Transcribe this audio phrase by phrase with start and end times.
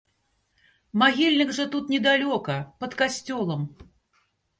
[1.01, 2.55] Магільнік жа тут недалёка,
[2.85, 3.61] пад касцёлам.